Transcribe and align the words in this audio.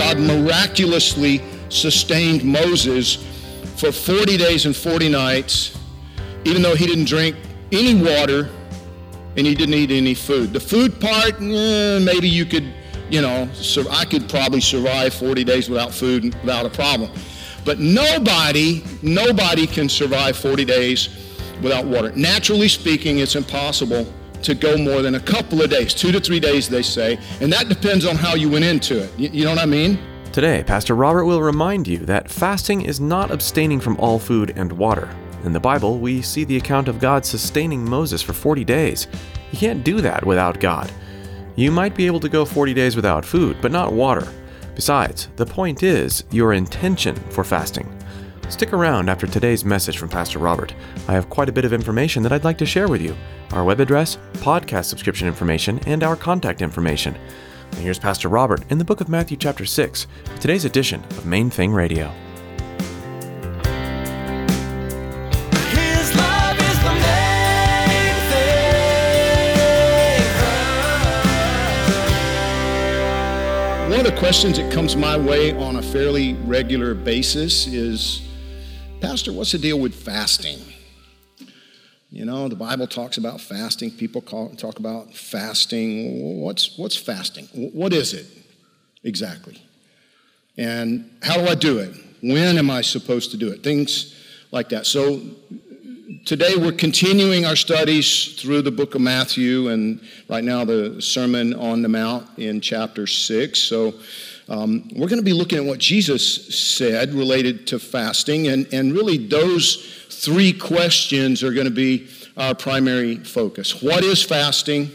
God 0.00 0.18
miraculously 0.18 1.42
sustained 1.68 2.42
Moses 2.42 3.16
for 3.76 3.92
40 3.92 4.38
days 4.38 4.64
and 4.64 4.74
40 4.74 5.10
nights, 5.10 5.78
even 6.46 6.62
though 6.62 6.74
he 6.74 6.86
didn't 6.86 7.04
drink 7.04 7.36
any 7.70 7.94
water 7.94 8.48
and 9.36 9.46
he 9.46 9.54
didn't 9.54 9.74
eat 9.74 9.90
any 9.90 10.14
food. 10.14 10.54
The 10.54 10.60
food 10.60 10.98
part, 11.02 11.34
eh, 11.42 11.98
maybe 11.98 12.30
you 12.30 12.46
could, 12.46 12.72
you 13.10 13.20
know, 13.20 13.46
I 13.90 14.06
could 14.06 14.26
probably 14.26 14.62
survive 14.62 15.12
40 15.12 15.44
days 15.44 15.68
without 15.68 15.92
food 15.92 16.34
without 16.36 16.64
a 16.64 16.70
problem. 16.70 17.10
But 17.66 17.78
nobody, 17.78 18.82
nobody 19.02 19.66
can 19.66 19.90
survive 19.90 20.34
40 20.34 20.64
days 20.64 21.10
without 21.60 21.84
water. 21.84 22.10
Naturally 22.16 22.68
speaking, 22.68 23.18
it's 23.18 23.36
impossible 23.36 24.10
to 24.42 24.54
go 24.54 24.76
more 24.76 25.02
than 25.02 25.14
a 25.14 25.20
couple 25.20 25.62
of 25.62 25.70
days, 25.70 25.94
two 25.94 26.12
to 26.12 26.20
three 26.20 26.40
days, 26.40 26.68
they 26.68 26.82
say, 26.82 27.18
and 27.40 27.52
that 27.52 27.68
depends 27.68 28.06
on 28.06 28.16
how 28.16 28.34
you 28.34 28.50
went 28.50 28.64
into 28.64 29.02
it. 29.02 29.18
You, 29.18 29.44
know 29.44 29.50
what 29.50 29.58
I 29.58 29.66
mean? 29.66 29.98
Today, 30.32 30.62
Pastor 30.64 30.94
Robert 30.94 31.24
will 31.24 31.42
remind 31.42 31.88
you 31.88 31.98
that 31.98 32.30
fasting 32.30 32.82
is 32.82 33.00
not 33.00 33.30
abstaining 33.30 33.80
from 33.80 33.96
all 33.98 34.18
food 34.18 34.52
and 34.56 34.72
water. 34.72 35.08
In 35.44 35.52
the 35.52 35.60
Bible, 35.60 35.98
we 35.98 36.22
see 36.22 36.44
the 36.44 36.56
account 36.56 36.88
of 36.88 37.00
God 37.00 37.24
sustaining 37.24 37.84
Moses 37.84 38.22
for 38.22 38.32
40 38.32 38.64
days. 38.64 39.06
You 39.52 39.58
can't 39.58 39.82
do 39.82 40.00
that 40.00 40.24
without 40.24 40.60
God. 40.60 40.92
You 41.56 41.70
might 41.70 41.94
be 41.94 42.06
able 42.06 42.20
to 42.20 42.28
go 42.28 42.44
40 42.44 42.74
days 42.74 42.94
without 42.94 43.24
food, 43.24 43.56
but 43.60 43.72
not 43.72 43.92
water. 43.92 44.28
Besides, 44.74 45.28
the 45.36 45.46
point 45.46 45.82
is 45.82 46.24
your 46.30 46.52
intention 46.52 47.16
for 47.30 47.44
fasting. 47.44 47.88
Stick 48.50 48.72
around 48.74 49.08
after 49.08 49.26
today's 49.26 49.64
message 49.64 49.96
from 49.96 50.10
Pastor 50.10 50.38
Robert. 50.38 50.74
I 51.08 51.12
have 51.12 51.30
quite 51.30 51.48
a 51.48 51.52
bit 51.52 51.64
of 51.64 51.72
information 51.72 52.22
that 52.24 52.32
I'd 52.32 52.44
like 52.44 52.58
to 52.58 52.66
share 52.66 52.88
with 52.88 53.00
you 53.00 53.16
our 53.52 53.64
web 53.64 53.80
address, 53.80 54.18
podcast 54.34 54.84
subscription 54.84 55.26
information, 55.26 55.78
and 55.86 56.02
our 56.02 56.14
contact 56.14 56.60
information. 56.60 57.16
And 57.70 57.80
here's 57.80 57.98
Pastor 57.98 58.28
Robert 58.28 58.62
in 58.70 58.76
the 58.76 58.84
book 58.84 59.00
of 59.00 59.08
Matthew, 59.08 59.38
chapter 59.38 59.64
6, 59.64 60.06
today's 60.40 60.66
edition 60.66 61.02
of 61.04 61.24
Main 61.24 61.48
Thing 61.48 61.72
Radio. 61.72 62.12
His 65.70 66.14
love 66.14 66.58
is 66.58 66.78
the 66.82 66.94
main 67.00 68.14
thing. 68.30 68.74
One 73.90 74.00
of 74.00 74.04
the 74.12 74.18
questions 74.18 74.58
that 74.58 74.70
comes 74.70 74.96
my 74.96 75.16
way 75.16 75.56
on 75.56 75.76
a 75.76 75.82
fairly 75.82 76.34
regular 76.34 76.92
basis 76.92 77.66
is, 77.66 78.26
Pastor, 79.00 79.32
what's 79.32 79.52
the 79.52 79.58
deal 79.58 79.80
with 79.80 79.94
fasting? 79.94 80.58
You 82.10 82.26
know, 82.26 82.48
the 82.48 82.56
Bible 82.56 82.86
talks 82.86 83.16
about 83.16 83.40
fasting. 83.40 83.92
People 83.92 84.20
call, 84.20 84.50
talk 84.50 84.78
about 84.78 85.14
fasting. 85.14 86.38
What's, 86.42 86.76
what's 86.76 86.96
fasting? 86.96 87.46
What 87.54 87.94
is 87.94 88.12
it 88.12 88.26
exactly? 89.02 89.56
And 90.58 91.10
how 91.22 91.36
do 91.38 91.46
I 91.48 91.54
do 91.54 91.78
it? 91.78 91.94
When 92.20 92.58
am 92.58 92.68
I 92.68 92.82
supposed 92.82 93.30
to 93.30 93.38
do 93.38 93.48
it? 93.48 93.62
Things 93.62 94.14
like 94.50 94.68
that. 94.68 94.84
So 94.84 95.22
today 96.26 96.56
we're 96.56 96.72
continuing 96.72 97.46
our 97.46 97.56
studies 97.56 98.34
through 98.34 98.62
the 98.62 98.70
book 98.70 98.94
of 98.94 99.00
Matthew, 99.00 99.68
and 99.68 100.02
right 100.28 100.44
now 100.44 100.66
the 100.66 101.00
Sermon 101.00 101.54
on 101.54 101.80
the 101.80 101.88
Mount 101.88 102.38
in 102.38 102.60
chapter 102.60 103.06
6. 103.06 103.58
So 103.58 103.94
um, 104.50 104.88
we're 104.96 105.06
going 105.06 105.20
to 105.20 105.24
be 105.24 105.32
looking 105.32 105.58
at 105.58 105.64
what 105.64 105.78
Jesus 105.78 106.58
said 106.58 107.14
related 107.14 107.68
to 107.68 107.78
fasting, 107.78 108.48
and, 108.48 108.66
and 108.74 108.92
really 108.92 109.16
those 109.16 110.04
three 110.10 110.52
questions 110.52 111.44
are 111.44 111.52
going 111.52 111.66
to 111.66 111.70
be 111.70 112.08
our 112.36 112.52
primary 112.54 113.16
focus. 113.16 113.80
What 113.80 114.02
is 114.02 114.24
fasting? 114.24 114.90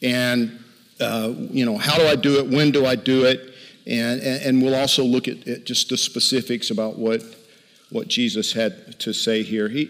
And, 0.00 0.58
uh, 1.00 1.34
you 1.36 1.66
know, 1.66 1.76
how 1.76 1.98
do 1.98 2.06
I 2.06 2.16
do 2.16 2.38
it? 2.38 2.48
When 2.48 2.70
do 2.70 2.86
I 2.86 2.96
do 2.96 3.26
it? 3.26 3.52
And, 3.86 4.22
and, 4.22 4.42
and 4.42 4.62
we'll 4.62 4.74
also 4.74 5.04
look 5.04 5.28
at, 5.28 5.46
at 5.46 5.64
just 5.64 5.90
the 5.90 5.98
specifics 5.98 6.70
about 6.70 6.98
what, 6.98 7.22
what 7.90 8.08
Jesus 8.08 8.54
had 8.54 8.98
to 9.00 9.12
say 9.12 9.42
here. 9.42 9.68
He, 9.68 9.86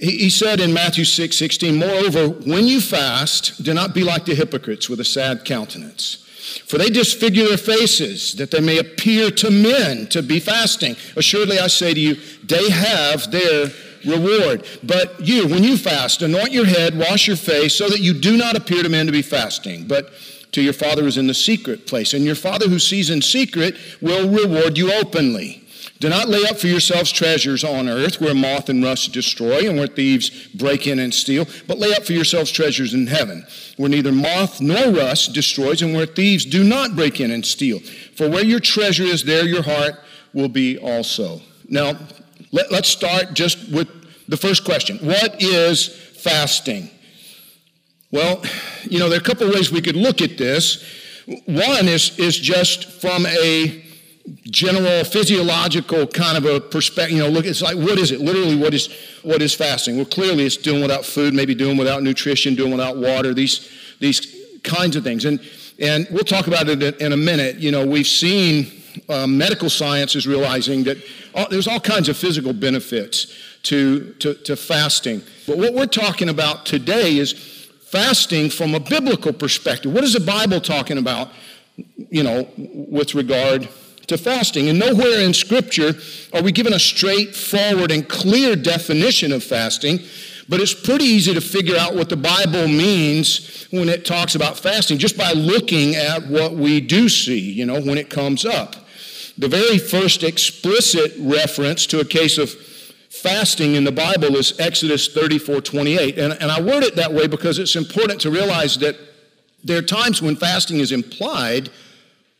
he 0.00 0.28
said 0.28 0.60
in 0.60 0.74
Matthew 0.74 1.04
6 1.04 1.34
16, 1.34 1.76
Moreover, 1.76 2.28
when 2.28 2.66
you 2.66 2.82
fast, 2.82 3.62
do 3.62 3.72
not 3.72 3.94
be 3.94 4.04
like 4.04 4.26
the 4.26 4.34
hypocrites 4.34 4.90
with 4.90 5.00
a 5.00 5.04
sad 5.04 5.46
countenance. 5.46 6.18
For 6.42 6.76
they 6.76 6.90
disfigure 6.90 7.46
their 7.46 7.56
faces, 7.56 8.34
that 8.34 8.50
they 8.50 8.60
may 8.60 8.78
appear 8.78 9.30
to 9.30 9.50
men 9.50 10.08
to 10.08 10.22
be 10.22 10.40
fasting. 10.40 10.96
Assuredly, 11.16 11.58
I 11.58 11.68
say 11.68 11.94
to 11.94 12.00
you, 12.00 12.16
they 12.44 12.68
have 12.70 13.30
their 13.30 13.70
reward. 14.04 14.66
But 14.82 15.20
you, 15.20 15.46
when 15.46 15.62
you 15.62 15.76
fast, 15.76 16.22
anoint 16.22 16.50
your 16.50 16.66
head, 16.66 16.98
wash 16.98 17.28
your 17.28 17.36
face, 17.36 17.74
so 17.74 17.88
that 17.88 18.00
you 18.00 18.12
do 18.12 18.36
not 18.36 18.56
appear 18.56 18.82
to 18.82 18.88
men 18.88 19.06
to 19.06 19.12
be 19.12 19.22
fasting, 19.22 19.86
but 19.86 20.12
to 20.52 20.62
your 20.62 20.72
Father 20.72 21.02
who 21.02 21.08
is 21.08 21.16
in 21.16 21.28
the 21.28 21.34
secret 21.34 21.86
place. 21.86 22.12
And 22.12 22.24
your 22.24 22.34
Father 22.34 22.68
who 22.68 22.78
sees 22.78 23.10
in 23.10 23.22
secret 23.22 23.76
will 24.00 24.28
reward 24.28 24.76
you 24.76 24.92
openly. 24.92 25.61
Do 26.02 26.08
not 26.08 26.28
lay 26.28 26.44
up 26.46 26.58
for 26.58 26.66
yourselves 26.66 27.12
treasures 27.12 27.62
on 27.62 27.88
earth 27.88 28.20
where 28.20 28.34
moth 28.34 28.68
and 28.68 28.82
rust 28.82 29.12
destroy 29.12 29.68
and 29.68 29.78
where 29.78 29.86
thieves 29.86 30.48
break 30.48 30.88
in 30.88 30.98
and 30.98 31.14
steal, 31.14 31.46
but 31.68 31.78
lay 31.78 31.94
up 31.94 32.02
for 32.02 32.12
yourselves 32.12 32.50
treasures 32.50 32.92
in 32.92 33.06
heaven 33.06 33.46
where 33.76 33.88
neither 33.88 34.10
moth 34.10 34.60
nor 34.60 34.90
rust 34.90 35.32
destroys 35.32 35.80
and 35.80 35.94
where 35.94 36.06
thieves 36.06 36.44
do 36.44 36.64
not 36.64 36.96
break 36.96 37.20
in 37.20 37.30
and 37.30 37.46
steal. 37.46 37.78
For 38.16 38.28
where 38.28 38.44
your 38.44 38.58
treasure 38.58 39.04
is, 39.04 39.22
there 39.22 39.46
your 39.46 39.62
heart 39.62 39.94
will 40.34 40.48
be 40.48 40.76
also. 40.76 41.40
Now, 41.68 41.96
let, 42.50 42.72
us 42.72 42.88
start 42.88 43.34
just 43.34 43.70
with 43.70 43.86
the 44.26 44.36
first 44.36 44.64
question 44.64 44.98
What 45.06 45.40
is 45.40 45.86
fasting? 45.86 46.90
Well, 48.10 48.42
you 48.82 48.98
know, 48.98 49.08
there 49.08 49.18
are 49.18 49.22
a 49.22 49.24
couple 49.24 49.48
ways 49.48 49.70
we 49.70 49.80
could 49.80 49.94
look 49.94 50.20
at 50.20 50.36
this. 50.36 50.82
One 51.46 51.86
is, 51.86 52.18
is 52.18 52.36
just 52.36 52.90
from 52.90 53.24
a 53.26 53.81
general 54.44 55.04
physiological 55.04 56.06
kind 56.06 56.36
of 56.38 56.44
a 56.44 56.60
perspective. 56.60 57.16
You 57.16 57.24
know, 57.24 57.28
look, 57.28 57.44
it's 57.44 57.62
like, 57.62 57.76
what 57.76 57.98
is 57.98 58.10
it? 58.12 58.20
Literally, 58.20 58.56
what 58.56 58.74
is 58.74 58.88
what 59.22 59.42
is 59.42 59.54
fasting? 59.54 59.96
Well, 59.96 60.06
clearly, 60.06 60.44
it's 60.44 60.56
doing 60.56 60.80
without 60.80 61.04
food, 61.04 61.34
maybe 61.34 61.54
doing 61.54 61.76
without 61.76 62.02
nutrition, 62.02 62.54
doing 62.54 62.70
without 62.70 62.96
water. 62.96 63.34
These 63.34 63.70
these 63.98 64.60
kinds 64.62 64.96
of 64.96 65.04
things, 65.04 65.24
and 65.24 65.40
and 65.78 66.06
we'll 66.10 66.24
talk 66.24 66.46
about 66.46 66.68
it 66.68 67.00
in 67.00 67.12
a 67.12 67.16
minute. 67.16 67.56
You 67.56 67.72
know, 67.72 67.84
we've 67.86 68.06
seen 68.06 68.70
uh, 69.08 69.26
medical 69.26 69.70
science 69.70 70.14
is 70.14 70.26
realizing 70.26 70.84
that 70.84 70.98
all, 71.34 71.48
there's 71.48 71.66
all 71.66 71.80
kinds 71.80 72.08
of 72.08 72.16
physical 72.16 72.52
benefits 72.52 73.34
to, 73.64 74.12
to 74.14 74.34
to 74.34 74.56
fasting. 74.56 75.22
But 75.46 75.58
what 75.58 75.74
we're 75.74 75.86
talking 75.86 76.28
about 76.28 76.66
today 76.66 77.16
is 77.16 77.32
fasting 77.90 78.50
from 78.50 78.74
a 78.74 78.80
biblical 78.80 79.32
perspective. 79.32 79.92
What 79.92 80.04
is 80.04 80.12
the 80.12 80.20
Bible 80.20 80.60
talking 80.60 80.98
about? 80.98 81.30
You 82.10 82.22
know, 82.22 82.48
with 82.56 83.14
regard 83.14 83.68
to 84.06 84.18
fasting. 84.18 84.68
And 84.68 84.78
nowhere 84.78 85.20
in 85.20 85.34
Scripture 85.34 85.94
are 86.32 86.42
we 86.42 86.52
given 86.52 86.72
a 86.72 86.78
straightforward 86.78 87.90
and 87.90 88.08
clear 88.08 88.56
definition 88.56 89.32
of 89.32 89.42
fasting, 89.42 90.00
but 90.48 90.60
it's 90.60 90.74
pretty 90.74 91.04
easy 91.04 91.34
to 91.34 91.40
figure 91.40 91.76
out 91.76 91.94
what 91.94 92.08
the 92.08 92.16
Bible 92.16 92.68
means 92.68 93.66
when 93.70 93.88
it 93.88 94.04
talks 94.04 94.34
about 94.34 94.58
fasting 94.58 94.98
just 94.98 95.16
by 95.16 95.32
looking 95.32 95.94
at 95.94 96.26
what 96.26 96.54
we 96.54 96.80
do 96.80 97.08
see, 97.08 97.38
you 97.38 97.64
know, 97.64 97.80
when 97.80 97.98
it 97.98 98.10
comes 98.10 98.44
up. 98.44 98.76
The 99.38 99.48
very 99.48 99.78
first 99.78 100.22
explicit 100.22 101.14
reference 101.18 101.86
to 101.86 102.00
a 102.00 102.04
case 102.04 102.36
of 102.38 102.50
fasting 103.08 103.76
in 103.76 103.84
the 103.84 103.92
Bible 103.92 104.36
is 104.36 104.58
Exodus 104.58 105.08
34 105.08 105.60
28. 105.60 106.18
And, 106.18 106.32
and 106.34 106.50
I 106.50 106.60
word 106.60 106.82
it 106.82 106.96
that 106.96 107.12
way 107.12 107.26
because 107.26 107.58
it's 107.58 107.76
important 107.76 108.20
to 108.22 108.30
realize 108.30 108.76
that 108.78 108.96
there 109.64 109.78
are 109.78 109.82
times 109.82 110.20
when 110.20 110.36
fasting 110.36 110.80
is 110.80 110.92
implied 110.92 111.70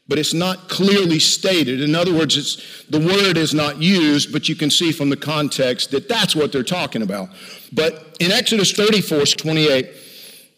but 0.08 0.19
it's 0.19 0.34
not 0.34 0.69
clearly 0.69 1.19
stated. 1.19 1.81
In 1.81 1.94
other 1.94 2.12
words, 2.12 2.37
it's, 2.37 2.84
the 2.88 2.99
word 2.99 3.37
is 3.37 3.54
not 3.54 3.81
used, 3.81 4.32
but 4.32 4.49
you 4.49 4.56
can 4.56 4.70
see 4.70 4.93
from 4.93 5.10
the 5.10 5.16
context 5.16 5.90
that 5.93 6.08
that's 6.08 6.34
what 6.34 6.52
they're 6.52 6.62
talking 6.62 7.02
about. 7.02 7.28
But 7.72 8.16
in 8.20 8.32
Exodus 8.32 8.72
34, 8.72 9.26
28, 9.26 9.90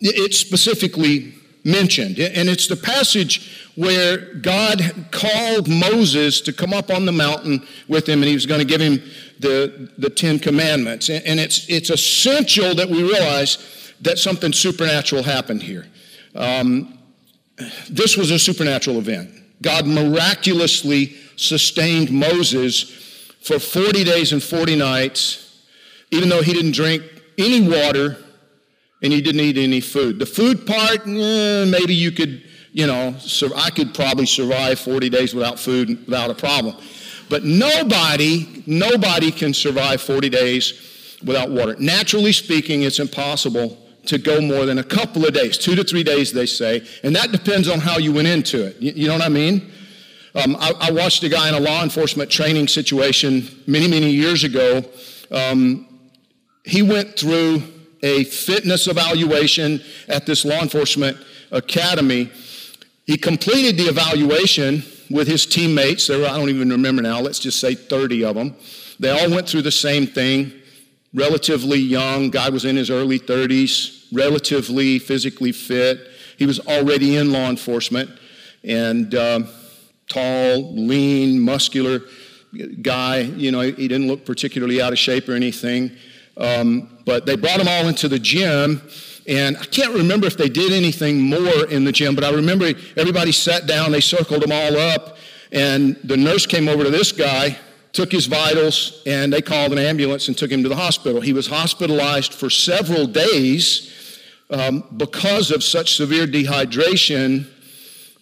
it 0.01 0.35
specifically 0.35 1.35
mentioned. 1.65 2.19
And 2.19 2.49
it's 2.49 2.67
the 2.67 2.77
passage 2.77 3.71
where 3.75 4.35
God 4.35 5.07
called 5.11 5.69
Moses 5.69 6.41
to 6.43 6.53
come 6.53 6.73
up 6.73 6.91
on 6.91 7.07
the 7.07 7.13
mountain 7.13 7.67
with 7.89 8.09
him 8.09 8.21
and 8.21 8.29
he 8.29 8.35
was 8.35 8.47
going 8.47 8.61
to 8.61 8.67
give 8.67 8.81
him 8.81 9.03
the, 9.41 9.91
the 9.99 10.11
Ten 10.11 10.39
Commandments. 10.39 11.09
And 11.11 11.41
it's, 11.41 11.69
it's 11.69 11.91
essential 11.91 12.75
that 12.75 12.89
we 12.89 13.03
realize 13.03 13.93
that 14.03 14.19
something 14.19 14.53
supernatural 14.53 15.23
happened 15.23 15.63
here. 15.63 15.87
Um, 16.35 16.99
this 17.89 18.17
was 18.17 18.31
a 18.31 18.39
supernatural 18.39 18.99
event. 18.99 19.31
God 19.63 19.87
miraculously 19.87 21.17
sustained 21.37 22.11
Moses 22.11 22.83
for 23.41 23.59
40 23.59 24.05
days 24.05 24.33
and 24.33 24.43
40 24.43 24.77
nights, 24.77 25.63
even 26.11 26.29
though 26.29 26.43
he 26.43 26.53
didn't 26.53 26.73
drink 26.73 27.03
any 27.39 27.67
water 27.67 28.17
and 29.03 29.13
he 29.13 29.21
didn't 29.21 29.41
eat 29.41 29.59
any 29.59 29.81
food. 29.81 30.19
The 30.19 30.27
food 30.27 30.67
part, 30.67 31.07
eh, 31.07 31.65
maybe 31.67 31.95
you 31.95 32.11
could, 32.11 32.43
you 32.73 32.87
know, 32.87 33.15
sur- 33.19 33.55
I 33.55 33.71
could 33.71 33.95
probably 33.95 34.27
survive 34.27 34.79
40 34.79 35.11
days 35.11 35.35
without 35.35 35.59
food 35.59 36.07
without 36.07 36.31
a 36.31 36.35
problem. 36.35 36.77
But 37.29 37.45
nobody, 37.45 38.63
nobody 38.67 39.31
can 39.31 39.55
survive 39.55 40.01
40 40.01 40.29
days 40.29 41.19
without 41.25 41.51
water. 41.51 41.77
Naturally 41.79 42.33
speaking, 42.33 42.83
it's 42.83 42.99
impossible 42.99 43.84
to 44.07 44.19
go 44.19 44.41
more 44.41 44.67
than 44.67 44.79
a 44.79 44.85
couple 44.85 45.25
of 45.25 45.33
days, 45.35 45.59
two 45.59 45.75
to 45.75 45.85
three 45.85 46.03
days, 46.03 46.33
they 46.33 46.47
say, 46.47 46.87
and 47.03 47.15
that 47.17 47.33
depends 47.33 47.69
on 47.69 47.81
how 47.81 47.99
you 47.99 48.13
went 48.13 48.29
into 48.29 48.65
it. 48.65 48.77
You, 48.81 48.93
you 48.95 49.07
know 49.09 49.15
what 49.15 49.23
I 49.23 49.29
mean? 49.29 49.71
Um, 50.35 50.57
I, 50.59 50.73
I, 50.81 50.91
watched 50.91 51.23
a 51.23 51.29
guy 51.29 51.49
in 51.49 51.55
a 51.55 51.61
law 51.61 51.85
enforcement 51.85 52.29
training 52.29 52.67
situation 52.67 53.47
many, 53.69 53.87
many 53.87 54.11
years 54.11 54.43
ago. 54.43 54.83
Um, 55.31 55.87
he 56.65 56.83
went 56.83 57.17
through 57.17 57.63
a 58.03 58.25
fitness 58.25 58.89
evaluation 58.89 59.81
at 60.09 60.27
this 60.27 60.45
law 60.45 60.61
enforcement 60.61 61.17
academy. 61.53 62.31
He 63.07 63.17
completed 63.17 63.77
the 63.77 63.85
evaluation 63.85 64.83
with 65.09 65.29
his 65.29 65.47
teammates. 65.47 66.09
There 66.09 66.19
were, 66.19 66.27
I 66.27 66.37
don't 66.37 66.49
even 66.51 66.71
remember 66.71 67.03
now, 67.03 67.21
let's 67.21 67.39
just 67.39 67.61
say 67.61 67.75
30 67.75 68.25
of 68.25 68.35
them. 68.35 68.57
They 68.99 69.11
all 69.11 69.31
went 69.31 69.49
through 69.49 69.63
the 69.63 69.73
same 69.73 70.07
thing. 70.07 70.53
Relatively 71.15 71.79
young, 71.79 72.31
guy 72.31 72.49
was 72.49 72.65
in 72.65 72.77
his 72.77 72.91
early 72.91 73.21
30s, 73.21 74.07
relatively 74.13 74.99
physically 74.99 75.53
fit. 75.53 76.09
He 76.37 76.45
was 76.45 76.59
already 76.61 77.17
in 77.17 77.33
law 77.33 77.49
enforcement 77.49 78.11
and 78.65 79.15
uh, 79.15 79.41
tall, 80.09 80.75
lean, 80.75 81.39
muscular 81.39 82.01
guy. 82.83 83.21
You 83.21 83.53
know, 83.53 83.61
he 83.61 83.89
didn't 83.89 84.09
look 84.09 84.25
particularly 84.25 84.83
out 84.83 84.93
of 84.93 84.99
shape 84.99 85.29
or 85.29 85.33
anything. 85.33 85.93
Um, 86.37 86.99
but 87.05 87.27
they 87.27 87.37
brought 87.37 87.59
them 87.59 87.69
all 87.69 87.87
into 87.87 88.09
the 88.09 88.19
gym, 88.19 88.83
and 89.29 89.57
I 89.57 89.65
can't 89.65 89.95
remember 89.95 90.27
if 90.27 90.37
they 90.37 90.49
did 90.49 90.73
anything 90.73 91.21
more 91.21 91.67
in 91.71 91.85
the 91.85 91.93
gym, 91.93 92.15
but 92.15 92.25
I 92.25 92.31
remember 92.31 92.73
everybody 92.97 93.31
sat 93.31 93.67
down, 93.67 93.93
they 93.93 94.01
circled 94.01 94.43
them 94.43 94.51
all 94.51 94.77
up, 94.77 95.19
and 95.53 95.97
the 96.03 96.17
nurse 96.17 96.47
came 96.47 96.69
over 96.69 96.83
to 96.83 96.91
this 96.91 97.13
guy, 97.13 97.57
took 97.95 98.11
his 98.11 98.27
vitals, 98.27 99.03
and 99.07 99.33
they 99.33 99.41
called 99.41 99.73
an 99.73 99.79
ambulance 99.79 100.29
and 100.29 100.37
took 100.37 100.51
him 100.51 100.63
to 100.65 100.69
the 100.69 100.77
hospital. 100.77 101.21
He 101.21 101.33
was 101.33 101.47
hospitalized 101.47 102.35
for 102.35 102.51
several 102.51 103.07
days 103.07 104.21
um, 104.51 104.85
because 104.97 105.51
of 105.51 105.63
such 105.63 105.97
severe 105.97 106.27
dehydration 106.27 107.47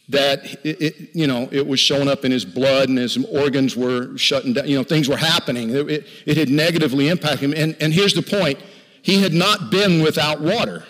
that 0.08 0.44
it, 0.64 0.82
it, 0.82 1.10
you 1.14 1.26
know 1.26 1.48
it 1.50 1.66
was 1.66 1.80
showing 1.80 2.08
up 2.08 2.24
in 2.24 2.30
his 2.30 2.44
blood 2.44 2.88
and 2.88 2.98
his 2.98 3.24
organs 3.26 3.76
were 3.76 4.16
shutting 4.18 4.52
down 4.52 4.68
you 4.68 4.76
know 4.76 4.84
things 4.84 5.08
were 5.08 5.16
happening. 5.16 5.70
It, 5.70 5.90
it, 5.90 6.06
it 6.26 6.36
had 6.36 6.50
negatively 6.50 7.08
impacted 7.08 7.40
him. 7.40 7.54
And, 7.56 7.76
and 7.80 7.92
here's 7.92 8.14
the 8.14 8.22
point. 8.22 8.60
He 9.00 9.22
had 9.22 9.32
not 9.32 9.70
been 9.70 10.02
without 10.02 10.40
water. 10.40 10.84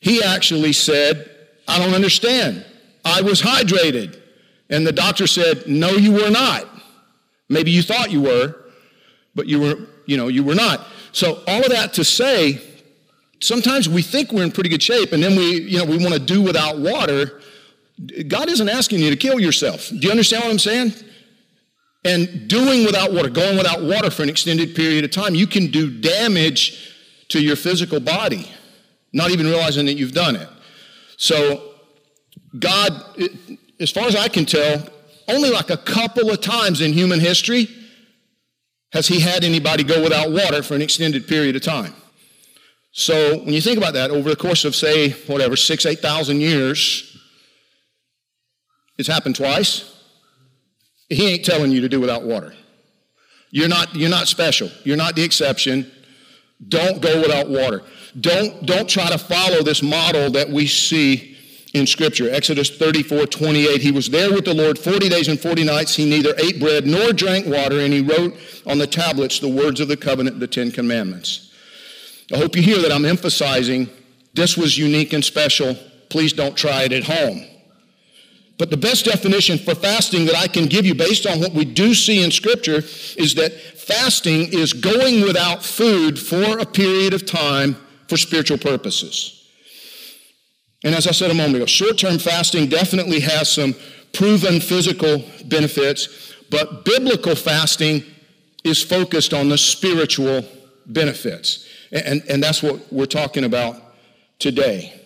He 0.00 0.22
actually 0.22 0.72
said 0.72 1.30
i 1.68 1.78
don't 1.78 1.94
understand. 1.94 2.64
I 3.04 3.20
was 3.20 3.40
hydrated. 3.40 4.20
And 4.70 4.86
the 4.86 4.92
doctor 4.92 5.26
said 5.26 5.66
no 5.68 5.90
you 5.90 6.12
were 6.12 6.30
not 6.30 6.69
maybe 7.50 7.70
you 7.70 7.82
thought 7.82 8.10
you 8.10 8.22
were 8.22 8.54
but 9.34 9.46
you 9.46 9.60
were 9.60 9.76
you 10.06 10.16
know 10.16 10.28
you 10.28 10.42
were 10.42 10.54
not 10.54 10.86
so 11.12 11.42
all 11.46 11.62
of 11.62 11.70
that 11.70 11.92
to 11.92 12.04
say 12.04 12.58
sometimes 13.40 13.88
we 13.88 14.00
think 14.00 14.32
we're 14.32 14.42
in 14.42 14.50
pretty 14.50 14.70
good 14.70 14.82
shape 14.82 15.12
and 15.12 15.22
then 15.22 15.36
we 15.36 15.60
you 15.60 15.76
know 15.76 15.84
we 15.84 15.98
want 15.98 16.14
to 16.14 16.20
do 16.20 16.40
without 16.40 16.78
water 16.78 17.40
God 18.28 18.48
isn't 18.48 18.68
asking 18.68 19.00
you 19.00 19.10
to 19.10 19.16
kill 19.16 19.38
yourself. 19.38 19.88
Do 19.88 19.96
you 19.96 20.10
understand 20.10 20.44
what 20.44 20.50
I'm 20.50 20.58
saying? 20.58 20.94
And 22.04 22.48
doing 22.48 22.84
without 22.84 23.12
water, 23.12 23.28
going 23.28 23.58
without 23.58 23.82
water 23.82 24.10
for 24.10 24.22
an 24.22 24.30
extended 24.30 24.74
period 24.74 25.04
of 25.04 25.10
time, 25.10 25.34
you 25.34 25.46
can 25.46 25.70
do 25.70 25.90
damage 26.00 26.94
to 27.28 27.42
your 27.42 27.56
physical 27.56 28.00
body, 28.00 28.50
not 29.12 29.30
even 29.30 29.46
realizing 29.46 29.84
that 29.86 29.94
you've 29.94 30.12
done 30.12 30.36
it. 30.36 30.48
So, 31.18 31.74
God, 32.58 32.90
as 33.78 33.90
far 33.90 34.04
as 34.04 34.16
I 34.16 34.28
can 34.28 34.46
tell, 34.46 34.82
only 35.30 35.50
like 35.50 35.70
a 35.70 35.76
couple 35.76 36.30
of 36.30 36.40
times 36.40 36.80
in 36.80 36.92
human 36.92 37.20
history 37.20 37.68
has 38.92 39.06
He 39.06 39.20
had 39.20 39.44
anybody 39.44 39.84
go 39.84 40.02
without 40.02 40.30
water 40.30 40.62
for 40.62 40.74
an 40.74 40.82
extended 40.82 41.28
period 41.28 41.56
of 41.56 41.62
time. 41.62 41.94
So, 42.92 43.38
when 43.38 43.54
you 43.54 43.60
think 43.60 43.78
about 43.78 43.94
that, 43.94 44.10
over 44.10 44.28
the 44.28 44.36
course 44.36 44.64
of, 44.64 44.74
say, 44.74 45.10
whatever, 45.28 45.54
six, 45.54 45.86
8,000 45.86 46.40
years, 46.40 47.16
it's 48.98 49.08
happened 49.08 49.36
twice. 49.36 49.96
He 51.08 51.28
ain't 51.28 51.44
telling 51.44 51.70
you 51.70 51.80
to 51.82 51.88
do 51.88 52.00
without 52.00 52.24
water. 52.24 52.52
You're 53.52 53.68
not, 53.68 53.94
you're 53.94 54.10
not 54.10 54.26
special. 54.26 54.70
You're 54.84 54.96
not 54.96 55.14
the 55.14 55.22
exception. 55.22 55.90
Don't 56.68 57.00
go 57.00 57.20
without 57.20 57.48
water. 57.48 57.82
Don't, 58.20 58.66
don't 58.66 58.88
try 58.88 59.08
to 59.08 59.18
follow 59.18 59.62
this 59.62 59.82
model 59.82 60.30
that 60.32 60.50
we 60.50 60.66
see 60.66 61.36
in 61.74 61.86
Scripture. 61.86 62.30
Exodus 62.30 62.70
34, 62.70 63.26
28. 63.26 63.80
He 63.80 63.92
was 63.92 64.08
there 64.08 64.32
with 64.32 64.44
the 64.44 64.54
Lord 64.54 64.78
40 64.78 65.08
days 65.08 65.28
and 65.28 65.38
40 65.38 65.64
nights. 65.64 65.94
He 65.94 66.08
neither 66.08 66.34
ate 66.38 66.58
bread 66.58 66.86
nor 66.86 67.12
drank 67.12 67.46
water, 67.46 67.80
and 67.80 67.92
he 67.92 68.00
wrote 68.00 68.36
on 68.66 68.78
the 68.78 68.86
tablets 68.86 69.38
the 69.38 69.48
words 69.48 69.80
of 69.80 69.88
the 69.88 69.96
covenant, 69.96 70.40
the 70.40 70.48
Ten 70.48 70.70
Commandments. 70.70 71.52
I 72.32 72.36
hope 72.36 72.56
you 72.56 72.62
hear 72.62 72.80
that 72.82 72.92
I'm 72.92 73.04
emphasizing 73.04 73.88
this 74.34 74.56
was 74.56 74.78
unique 74.78 75.12
and 75.12 75.24
special. 75.24 75.76
Please 76.08 76.32
don't 76.32 76.56
try 76.56 76.84
it 76.84 76.92
at 76.92 77.04
home. 77.04 77.44
But 78.58 78.70
the 78.70 78.76
best 78.76 79.06
definition 79.06 79.58
for 79.58 79.74
fasting 79.74 80.26
that 80.26 80.36
I 80.36 80.46
can 80.46 80.66
give 80.66 80.84
you 80.84 80.94
based 80.94 81.26
on 81.26 81.40
what 81.40 81.52
we 81.52 81.64
do 81.64 81.94
see 81.94 82.22
in 82.22 82.30
Scripture 82.30 82.82
is 83.16 83.34
that 83.36 83.52
fasting 83.52 84.52
is 84.52 84.72
going 84.72 85.22
without 85.22 85.64
food 85.64 86.18
for 86.18 86.58
a 86.58 86.66
period 86.66 87.14
of 87.14 87.26
time 87.26 87.76
for 88.06 88.16
spiritual 88.16 88.58
purposes. 88.58 89.39
And 90.84 90.94
as 90.94 91.06
I 91.06 91.12
said 91.12 91.30
a 91.30 91.34
moment 91.34 91.56
ago, 91.56 91.66
short 91.66 91.98
term 91.98 92.18
fasting 92.18 92.68
definitely 92.68 93.20
has 93.20 93.50
some 93.50 93.74
proven 94.12 94.60
physical 94.60 95.24
benefits, 95.44 96.34
but 96.50 96.84
biblical 96.84 97.34
fasting 97.34 98.02
is 98.64 98.82
focused 98.82 99.32
on 99.32 99.48
the 99.48 99.58
spiritual 99.58 100.44
benefits. 100.86 101.66
And, 101.92 102.22
and 102.28 102.42
that's 102.42 102.62
what 102.62 102.92
we're 102.92 103.06
talking 103.06 103.44
about 103.44 103.76
today. 104.38 105.00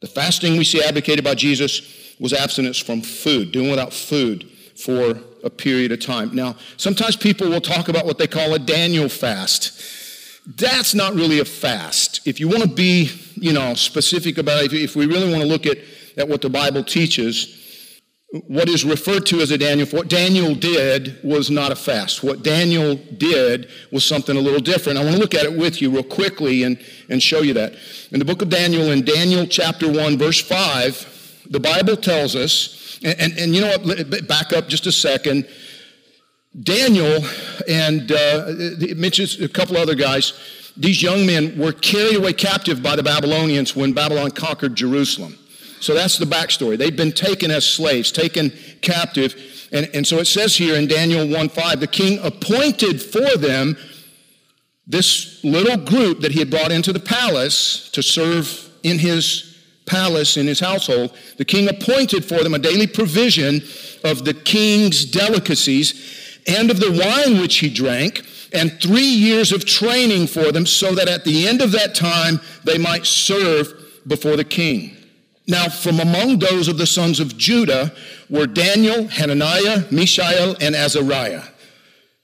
The 0.00 0.06
fasting 0.06 0.56
we 0.56 0.64
see 0.64 0.82
advocated 0.82 1.24
by 1.24 1.34
Jesus 1.34 2.14
was 2.20 2.32
abstinence 2.32 2.78
from 2.78 3.00
food, 3.00 3.52
doing 3.52 3.70
without 3.70 3.92
food 3.92 4.50
for 4.76 5.18
a 5.42 5.50
period 5.50 5.92
of 5.92 6.00
time. 6.00 6.34
Now, 6.34 6.56
sometimes 6.76 7.16
people 7.16 7.48
will 7.48 7.60
talk 7.60 7.88
about 7.88 8.06
what 8.06 8.18
they 8.18 8.26
call 8.26 8.54
a 8.54 8.58
Daniel 8.58 9.08
fast. 9.08 9.80
That's 10.46 10.94
not 10.94 11.14
really 11.14 11.38
a 11.38 11.44
fast. 11.44 12.26
If 12.26 12.38
you 12.40 12.48
want 12.48 12.62
to 12.62 12.68
be, 12.68 13.10
you 13.44 13.52
know, 13.52 13.74
specific 13.74 14.38
about 14.38 14.64
it, 14.64 14.72
if 14.72 14.96
we 14.96 15.04
really 15.04 15.30
want 15.30 15.42
to 15.42 15.46
look 15.46 15.66
at, 15.66 15.76
at 16.16 16.26
what 16.26 16.40
the 16.40 16.48
Bible 16.48 16.82
teaches, 16.82 18.00
what 18.48 18.70
is 18.70 18.86
referred 18.86 19.26
to 19.26 19.42
as 19.42 19.50
a 19.50 19.58
Daniel, 19.58 19.86
what 19.88 20.08
Daniel 20.08 20.54
did 20.54 21.22
was 21.22 21.50
not 21.50 21.70
a 21.70 21.76
fast. 21.76 22.22
What 22.22 22.42
Daniel 22.42 22.94
did 22.94 23.68
was 23.92 24.02
something 24.02 24.34
a 24.34 24.40
little 24.40 24.60
different. 24.60 24.98
I 24.98 25.04
want 25.04 25.16
to 25.16 25.20
look 25.20 25.34
at 25.34 25.44
it 25.44 25.52
with 25.52 25.82
you 25.82 25.90
real 25.90 26.02
quickly 26.02 26.62
and, 26.62 26.82
and 27.10 27.22
show 27.22 27.42
you 27.42 27.52
that. 27.52 27.74
In 28.12 28.18
the 28.18 28.24
book 28.24 28.40
of 28.40 28.48
Daniel, 28.48 28.90
in 28.90 29.04
Daniel 29.04 29.46
chapter 29.46 29.92
1, 29.92 30.16
verse 30.16 30.40
5, 30.40 31.48
the 31.50 31.60
Bible 31.60 31.98
tells 31.98 32.34
us, 32.34 32.98
and, 33.04 33.20
and, 33.20 33.38
and, 33.38 33.54
you 33.54 33.60
know 33.60 33.76
what, 33.76 34.26
back 34.26 34.54
up 34.54 34.68
just 34.68 34.86
a 34.86 34.92
second. 34.92 35.46
Daniel 36.62 37.24
and 37.68 38.12
uh, 38.12 38.44
it 38.48 38.96
mentions 38.96 39.40
a 39.40 39.48
couple 39.48 39.76
other 39.76 39.94
guys. 39.94 40.32
These 40.76 41.02
young 41.02 41.26
men 41.26 41.58
were 41.58 41.72
carried 41.72 42.16
away 42.16 42.32
captive 42.32 42.82
by 42.82 42.96
the 42.96 43.02
Babylonians 43.02 43.74
when 43.74 43.92
Babylon 43.92 44.30
conquered 44.30 44.74
Jerusalem. 44.74 45.38
So 45.80 45.94
that's 45.94 46.16
the 46.16 46.24
backstory. 46.24 46.78
They've 46.78 46.96
been 46.96 47.12
taken 47.12 47.50
as 47.50 47.68
slaves, 47.68 48.10
taken 48.10 48.52
captive. 48.80 49.68
And, 49.72 49.90
and 49.94 50.06
so 50.06 50.18
it 50.18 50.26
says 50.26 50.54
here 50.56 50.76
in 50.76 50.86
Daniel 50.86 51.28
1 51.28 51.48
5, 51.48 51.80
the 51.80 51.86
king 51.86 52.18
appointed 52.22 53.02
for 53.02 53.36
them 53.36 53.76
this 54.86 55.42
little 55.44 55.76
group 55.76 56.20
that 56.20 56.32
he 56.32 56.38
had 56.38 56.50
brought 56.50 56.70
into 56.70 56.92
the 56.92 57.00
palace 57.00 57.90
to 57.90 58.02
serve 58.02 58.70
in 58.82 58.98
his 58.98 59.58
palace 59.86 60.36
in 60.36 60.46
his 60.46 60.60
household, 60.60 61.16
the 61.36 61.44
king 61.44 61.68
appointed 61.68 62.24
for 62.24 62.42
them 62.42 62.54
a 62.54 62.58
daily 62.58 62.86
provision 62.86 63.60
of 64.02 64.24
the 64.24 64.34
king's 64.34 65.04
delicacies 65.04 66.23
and 66.46 66.70
of 66.70 66.80
the 66.80 66.92
wine 66.92 67.40
which 67.40 67.56
he 67.56 67.68
drank, 67.68 68.22
and 68.52 68.80
three 68.80 69.00
years 69.02 69.52
of 69.52 69.64
training 69.64 70.26
for 70.26 70.52
them, 70.52 70.66
so 70.66 70.94
that 70.94 71.08
at 71.08 71.24
the 71.24 71.48
end 71.48 71.60
of 71.60 71.72
that 71.72 71.94
time 71.94 72.40
they 72.64 72.78
might 72.78 73.06
serve 73.06 73.72
before 74.06 74.36
the 74.36 74.44
king. 74.44 74.96
Now, 75.46 75.68
from 75.68 76.00
among 76.00 76.38
those 76.38 76.68
of 76.68 76.78
the 76.78 76.86
sons 76.86 77.20
of 77.20 77.36
Judah 77.36 77.92
were 78.30 78.46
Daniel, 78.46 79.06
Hananiah, 79.08 79.84
Mishael, 79.90 80.56
and 80.60 80.74
Azariah. 80.74 81.42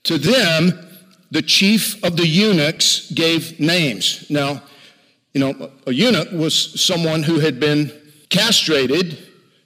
To 0.05 0.17
them, 0.17 0.87
the 1.31 1.43
chief 1.43 2.03
of 2.03 2.17
the 2.17 2.27
eunuchs 2.27 3.11
gave 3.13 3.61
names. 3.61 4.29
Now, 4.31 4.63
you 5.35 5.41
know, 5.41 5.71
a 5.87 5.93
eunuch 5.93 6.33
was 6.33 6.81
someone 6.81 7.23
who 7.23 7.41
had 7.41 7.61
been 7.61 7.93
castrated, 8.31 9.19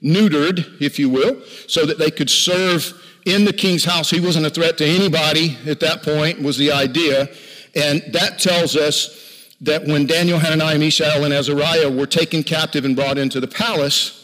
neutered, 0.02 0.80
if 0.80 0.99
you 0.99 1.08
will, 1.08 1.40
so 1.68 1.87
that 1.87 1.99
they 1.99 2.11
could 2.11 2.28
serve 2.28 2.92
in 3.25 3.45
the 3.45 3.52
king's 3.52 3.85
house. 3.85 4.11
He 4.11 4.21
wasn't 4.21 4.47
a 4.47 4.50
threat 4.50 4.78
to 4.78 4.85
anybody 4.85 5.57
at 5.66 5.81
that 5.81 6.02
point, 6.02 6.43
was 6.43 6.57
the 6.59 6.73
idea. 6.73 7.28
And 7.75 8.02
that 8.12 8.38
tells 8.38 8.76
us 8.76 9.49
that 9.61 9.85
when 9.85 10.07
Daniel, 10.07 10.38
Hananiah, 10.38 10.78
Mishael, 10.78 11.25
and 11.25 11.33
Azariah 11.33 11.90
were 11.90 12.07
taken 12.07 12.43
captive 12.43 12.85
and 12.85 12.95
brought 12.95 13.19
into 13.19 13.40
the 13.40 13.49
palace, 13.49 14.21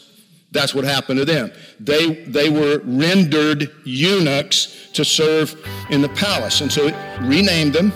that's 0.51 0.75
what 0.75 0.83
happened 0.83 1.19
to 1.19 1.25
them. 1.25 1.51
They, 1.79 2.23
they 2.25 2.49
were 2.49 2.81
rendered 2.83 3.71
eunuchs 3.85 4.89
to 4.93 5.05
serve 5.05 5.55
in 5.89 6.01
the 6.01 6.09
palace. 6.09 6.61
And 6.61 6.71
so 6.71 6.87
it 6.87 6.95
renamed 7.21 7.73
them, 7.73 7.93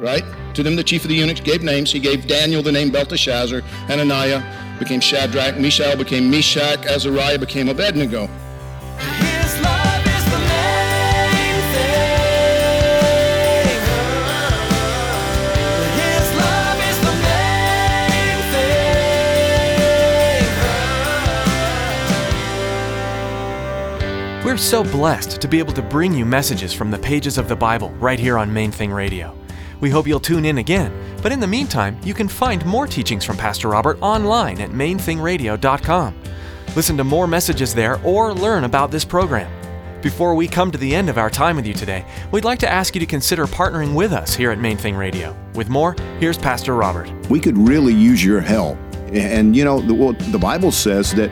right? 0.00 0.24
To 0.54 0.62
them, 0.62 0.76
the 0.76 0.84
chief 0.84 1.02
of 1.02 1.08
the 1.08 1.16
eunuchs 1.16 1.40
gave 1.40 1.62
names. 1.62 1.90
He 1.90 1.98
gave 1.98 2.26
Daniel 2.26 2.62
the 2.62 2.72
name 2.72 2.90
Belteshazzar, 2.90 3.62
Hananiah 3.88 4.78
became 4.78 5.00
Shadrach, 5.00 5.58
Mishael 5.58 5.96
became 5.96 6.30
Meshach, 6.30 6.86
Azariah 6.86 7.38
became 7.38 7.68
Abednego. 7.68 8.28
We're 24.52 24.58
so 24.58 24.84
blessed 24.84 25.40
to 25.40 25.48
be 25.48 25.58
able 25.58 25.72
to 25.72 25.80
bring 25.80 26.12
you 26.12 26.26
messages 26.26 26.74
from 26.74 26.90
the 26.90 26.98
pages 26.98 27.38
of 27.38 27.48
the 27.48 27.56
Bible 27.56 27.88
right 27.92 28.18
here 28.18 28.36
on 28.36 28.52
Main 28.52 28.70
Thing 28.70 28.92
Radio. 28.92 29.34
We 29.80 29.88
hope 29.88 30.06
you'll 30.06 30.20
tune 30.20 30.44
in 30.44 30.58
again, 30.58 30.92
but 31.22 31.32
in 31.32 31.40
the 31.40 31.46
meantime, 31.46 31.98
you 32.04 32.12
can 32.12 32.28
find 32.28 32.62
more 32.66 32.86
teachings 32.86 33.24
from 33.24 33.38
Pastor 33.38 33.68
Robert 33.68 33.96
online 34.02 34.60
at 34.60 34.68
mainthingradio.com. 34.68 36.14
Listen 36.76 36.98
to 36.98 37.02
more 37.02 37.26
messages 37.26 37.74
there 37.74 37.98
or 38.04 38.34
learn 38.34 38.64
about 38.64 38.90
this 38.90 39.06
program. 39.06 39.50
Before 40.02 40.34
we 40.34 40.46
come 40.46 40.70
to 40.70 40.76
the 40.76 40.94
end 40.94 41.08
of 41.08 41.16
our 41.16 41.30
time 41.30 41.56
with 41.56 41.66
you 41.66 41.72
today, 41.72 42.04
we'd 42.30 42.44
like 42.44 42.58
to 42.58 42.70
ask 42.70 42.94
you 42.94 43.00
to 43.00 43.06
consider 43.06 43.46
partnering 43.46 43.94
with 43.94 44.12
us 44.12 44.34
here 44.34 44.50
at 44.50 44.58
Main 44.58 44.76
Thing 44.76 44.96
Radio. 44.96 45.34
With 45.54 45.70
more, 45.70 45.96
here's 46.20 46.36
Pastor 46.36 46.74
Robert. 46.74 47.10
we 47.30 47.40
could 47.40 47.56
really 47.56 47.94
use 47.94 48.22
your 48.22 48.42
help. 48.42 48.76
And 49.14 49.56
you 49.56 49.64
know, 49.64 49.80
the, 49.80 49.94
well, 49.94 50.12
the 50.12 50.38
Bible 50.38 50.72
says 50.72 51.14
that 51.14 51.30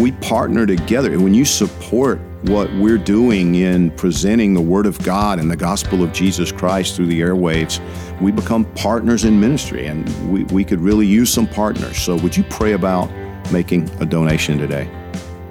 we 0.00 0.12
partner 0.12 0.64
together. 0.66 1.20
When 1.20 1.34
you 1.34 1.44
support 1.44 2.18
what 2.48 2.72
we're 2.74 2.98
doing 2.98 3.56
in 3.56 3.90
presenting 3.92 4.54
the 4.54 4.60
Word 4.60 4.86
of 4.86 4.98
God 5.02 5.38
and 5.38 5.50
the 5.50 5.56
gospel 5.56 6.02
of 6.02 6.12
Jesus 6.12 6.52
Christ 6.52 6.96
through 6.96 7.06
the 7.06 7.20
airwaves, 7.20 7.80
we 8.20 8.32
become 8.32 8.64
partners 8.74 9.24
in 9.24 9.38
ministry, 9.40 9.86
and 9.86 10.06
we, 10.30 10.44
we 10.44 10.64
could 10.64 10.80
really 10.80 11.06
use 11.06 11.32
some 11.32 11.46
partners. 11.46 11.98
So, 11.98 12.16
would 12.16 12.36
you 12.36 12.44
pray 12.44 12.72
about 12.72 13.10
making 13.50 13.90
a 14.00 14.06
donation 14.06 14.58
today? 14.58 14.90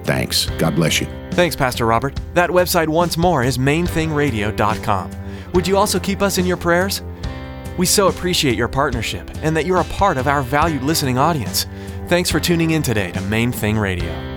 Thanks. 0.03 0.45
God 0.57 0.75
bless 0.75 1.01
you. 1.01 1.07
Thanks, 1.31 1.55
Pastor 1.55 1.85
Robert. 1.85 2.19
That 2.33 2.49
website 2.49 2.87
once 2.87 3.17
more 3.17 3.43
is 3.43 3.57
mainthingradio.com. 3.57 5.11
Would 5.53 5.67
you 5.67 5.77
also 5.77 5.99
keep 5.99 6.21
us 6.21 6.37
in 6.37 6.45
your 6.45 6.57
prayers? 6.57 7.01
We 7.77 7.85
so 7.85 8.07
appreciate 8.07 8.55
your 8.55 8.67
partnership 8.67 9.29
and 9.41 9.55
that 9.57 9.65
you're 9.65 9.81
a 9.81 9.85
part 9.85 10.17
of 10.17 10.27
our 10.27 10.41
valued 10.41 10.83
listening 10.83 11.17
audience. 11.17 11.65
Thanks 12.07 12.29
for 12.29 12.39
tuning 12.39 12.71
in 12.71 12.83
today 12.83 13.11
to 13.11 13.21
Main 13.21 13.51
Thing 13.51 13.77
Radio. 13.77 14.34